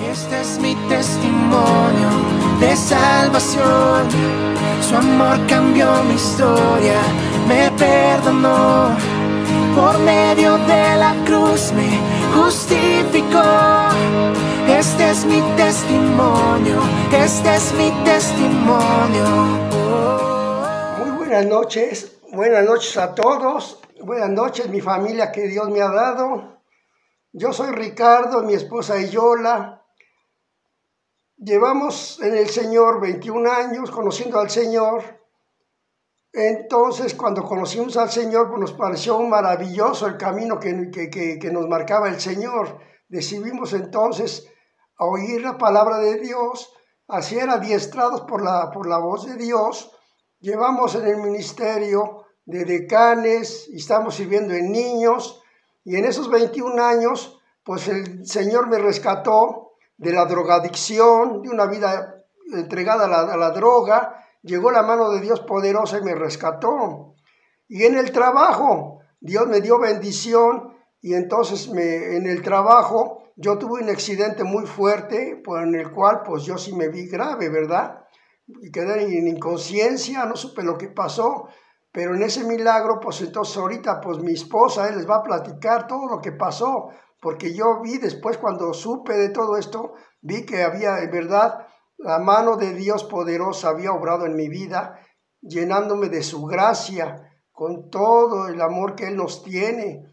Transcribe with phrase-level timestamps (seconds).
[0.00, 2.08] Este es mi testimonio
[2.60, 4.08] de salvación.
[4.80, 7.00] Su amor cambió mi historia,
[7.48, 8.96] me perdonó.
[9.74, 11.98] Por medio de la cruz me
[12.32, 13.42] justificó.
[14.68, 16.78] Este es mi testimonio,
[17.12, 19.26] este es mi testimonio.
[20.98, 25.90] Muy buenas noches, buenas noches a todos, buenas noches mi familia que Dios me ha
[25.90, 26.60] dado.
[27.32, 29.78] Yo soy Ricardo, mi esposa Yola.
[31.40, 35.04] Llevamos en el Señor 21 años conociendo al Señor.
[36.32, 41.68] Entonces, cuando conocimos al Señor, pues nos pareció maravilloso el camino que, que, que, nos
[41.68, 42.80] marcaba el Señor.
[43.08, 44.48] Decidimos entonces
[44.98, 46.72] a oír la palabra de Dios,
[47.06, 49.92] a ser adiestrados por la, por la voz de Dios.
[50.40, 55.40] Llevamos en el ministerio de decanes y estamos sirviendo en niños.
[55.84, 59.67] Y en esos 21 años, pues el Señor me rescató
[59.98, 64.24] de la drogadicción, de una vida entregada a la, droga.
[64.42, 67.14] Llegó la mano de Dios poderosa y me rescató.
[67.68, 73.58] Y en el trabajo, Dios me dio bendición y entonces me, en el trabajo yo
[73.58, 77.48] tuve un accidente muy fuerte, por en el cual pues yo sí me vi grave,
[77.48, 78.04] ¿verdad?
[78.46, 81.48] Y quedé en inconsciencia, no supe lo que pasó,
[81.92, 85.86] pero en ese milagro, pues entonces ahorita pues mi esposa él les va a platicar
[85.86, 86.88] todo lo que pasó,
[87.20, 91.66] porque yo vi después cuando supe de todo esto, vi que había en verdad
[91.98, 95.00] la mano de Dios poderosa había obrado en mi vida,
[95.40, 100.04] llenándome de su gracia, con todo el amor que Él nos tiene.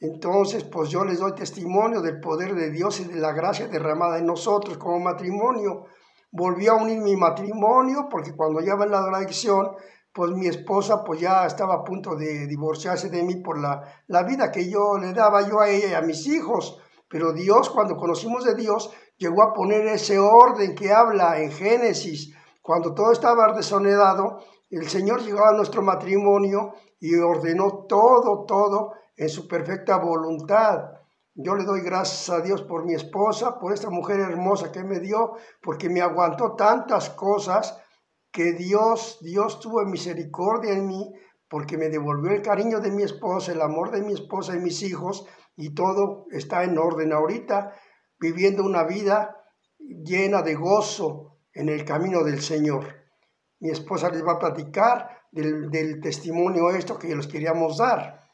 [0.00, 4.18] Entonces, pues yo les doy testimonio del poder de Dios y de la gracia derramada
[4.18, 5.84] en nosotros como matrimonio.
[6.30, 9.76] Volví a unir mi matrimonio porque cuando ya va en la adicción,
[10.14, 14.22] pues mi esposa pues ya estaba a punto de divorciarse de mí por la, la
[14.22, 16.78] vida que yo le daba yo a ella y a mis hijos.
[17.08, 22.32] Pero Dios, cuando conocimos de Dios, llegó a poner ese orden que habla en Génesis.
[22.62, 24.38] Cuando todo estaba desonedado,
[24.70, 30.92] el Señor llegó a nuestro matrimonio y ordenó todo, todo en su perfecta voluntad.
[31.34, 35.00] Yo le doy gracias a Dios por mi esposa, por esta mujer hermosa que me
[35.00, 37.80] dio, porque me aguantó tantas cosas
[38.34, 41.14] que Dios, Dios tuvo misericordia en mí,
[41.48, 44.82] porque me devolvió el cariño de mi esposa, el amor de mi esposa y mis
[44.82, 45.24] hijos,
[45.56, 47.76] y todo está en orden ahorita,
[48.18, 49.40] viviendo una vida
[49.78, 53.04] llena de gozo en el camino del Señor.
[53.60, 58.24] Mi esposa les va a platicar del, testimonio esto que les queríamos dar.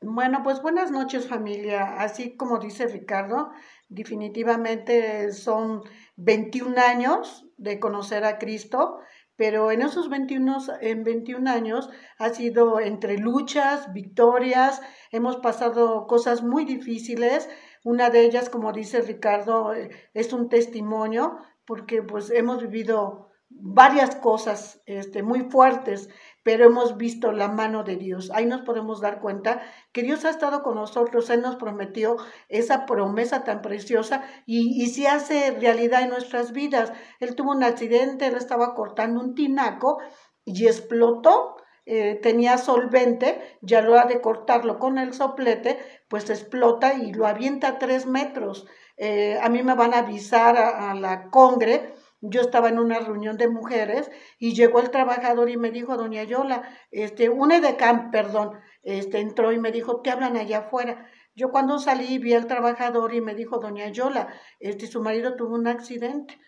[0.00, 2.00] Bueno, pues buenas noches familia.
[2.00, 3.50] Así como dice Ricardo,
[3.90, 5.82] definitivamente son
[6.16, 8.98] 21 años de conocer a Cristo,
[9.36, 11.88] pero en esos 21, en 21 años
[12.18, 17.48] ha sido entre luchas, victorias, hemos pasado cosas muy difíciles.
[17.82, 23.31] Una de ellas, como dice Ricardo, eh, es un testimonio porque pues hemos vivido
[23.64, 26.08] varias cosas este, muy fuertes,
[26.42, 28.32] pero hemos visto la mano de Dios.
[28.34, 29.62] Ahí nos podemos dar cuenta
[29.92, 32.16] que Dios ha estado con nosotros, Él nos prometió
[32.48, 36.92] esa promesa tan preciosa y, y se hace realidad en nuestras vidas.
[37.20, 39.98] Él tuvo un accidente, él estaba cortando un tinaco
[40.44, 41.56] y explotó.
[41.84, 47.26] Eh, tenía solvente, ya lo ha de cortarlo con el soplete, pues explota y lo
[47.26, 48.66] avienta a tres metros.
[48.96, 53.00] Eh, a mí me van a avisar a, a la congre yo estaba en una
[53.00, 56.62] reunión de mujeres y llegó el trabajador y me dijo, doña Yola,
[56.92, 58.52] este, un edecán, perdón,
[58.84, 61.10] este, entró y me dijo, te hablan allá afuera.
[61.34, 64.28] Yo cuando salí vi al trabajador y me dijo, doña Yola,
[64.60, 66.38] este, su marido tuvo un accidente.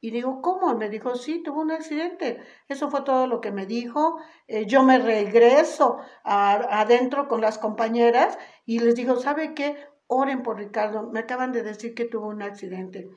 [0.00, 0.74] Y digo, ¿cómo?
[0.76, 2.40] Me dijo, sí, tuvo un accidente.
[2.68, 4.16] Eso fue todo lo que me dijo.
[4.46, 9.76] Eh, yo me regreso adentro con las compañeras y les digo, ¿sabe qué?
[10.06, 11.10] Oren por Ricardo.
[11.10, 13.10] Me acaban de decir que tuvo un accidente.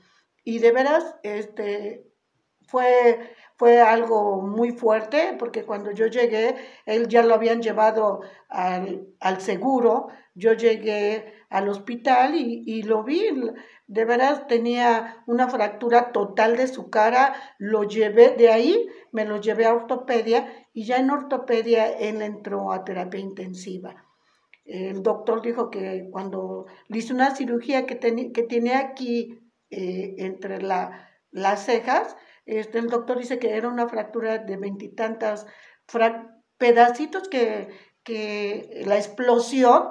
[0.44, 2.14] Y de veras, este,
[2.68, 6.56] fue, fue algo muy fuerte, porque cuando yo llegué,
[6.86, 13.04] él ya lo habían llevado al, al seguro, yo llegué al hospital y, y, lo
[13.04, 13.24] vi,
[13.88, 19.40] de veras tenía una fractura total de su cara, lo llevé de ahí, me lo
[19.40, 24.08] llevé a ortopedia y ya en ortopedia él entró a terapia intensiva.
[24.66, 29.43] El doctor dijo que cuando le hizo una cirugía que, que tiene aquí
[29.74, 32.16] eh, entre la, las cejas.
[32.46, 35.48] Este, el doctor dice que era una fractura de veintitantas
[36.58, 37.70] pedacitos que,
[38.04, 39.90] que la explosión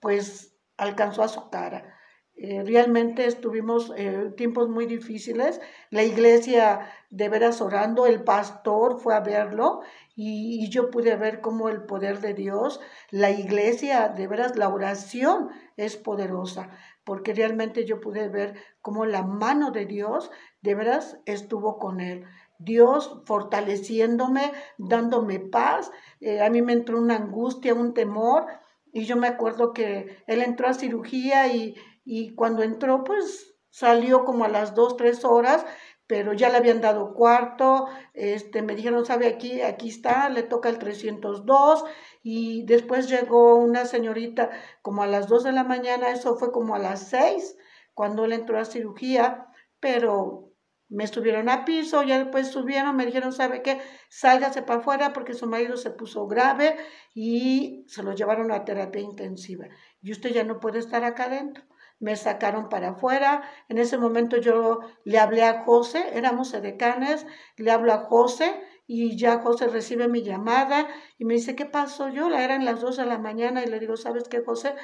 [0.00, 1.99] pues alcanzó a su cara.
[2.42, 5.60] Eh, realmente estuvimos eh, tiempos muy difíciles.
[5.90, 9.82] La iglesia de veras orando, el pastor fue a verlo
[10.16, 15.50] y, yo pude ver cómo el poder de Dios, la iglesia, de veras la oración
[15.76, 16.70] es poderosa
[17.04, 20.30] porque realmente yo pude ver cómo la mano de Dios
[20.62, 22.24] de veras estuvo con él.
[22.58, 25.90] Dios fortaleciéndome, dándome paz.
[26.20, 28.46] Eh, a mí me entró una angustia, un temor,
[28.92, 34.24] y yo me acuerdo que él entró a cirugía y, y cuando entró, pues salió
[34.24, 35.64] como a las dos, tres horas
[36.10, 40.68] pero ya le habían dado cuarto, este, me dijeron, sabe, aquí, aquí está, le toca
[40.68, 41.84] el 302,
[42.24, 44.50] y después llegó una señorita
[44.82, 47.56] como a las 2 de la mañana, eso fue como a las 6,
[47.94, 49.46] cuando él entró a cirugía,
[49.78, 50.49] pero
[50.90, 53.80] me estuvieron a piso, ya después subieron, me dijeron, ¿sabe qué?
[54.08, 56.76] Sálgase para afuera porque su marido se puso grave
[57.14, 59.66] y se lo llevaron a terapia intensiva.
[60.02, 61.64] Y usted ya no puede estar acá adentro
[62.00, 63.42] me sacaron para afuera.
[63.68, 67.26] En ese momento yo le hablé a José, éramos edecanes,
[67.56, 70.88] le hablo a José y ya José recibe mi llamada
[71.18, 72.08] y me dice, ¿qué pasó?
[72.08, 74.74] Yo la eran las dos de la mañana y le digo, ¿sabes qué, José?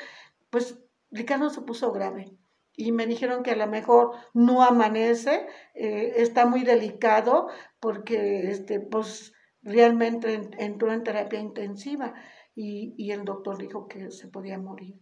[0.50, 0.78] Pues
[1.10, 2.36] Ricardo se puso grave
[2.76, 7.48] y me dijeron que a lo mejor no amanece, eh, está muy delicado
[7.80, 9.32] porque este, pues,
[9.62, 12.14] realmente entró en terapia intensiva
[12.54, 14.94] y, y el doctor dijo que se podía morir.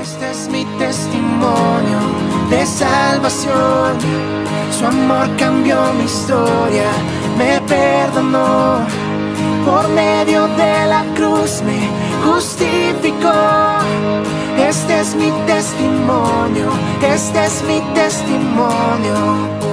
[0.00, 2.00] Este es mi testimonio
[2.48, 3.98] de salvación.
[4.70, 6.90] Su amor cambió mi historia,
[7.36, 8.86] me perdonó.
[9.66, 11.88] Por medio de la cruz me
[12.24, 13.32] justificó.
[14.72, 16.70] Este es mi testimonio,
[17.02, 19.71] este es mi testimonio.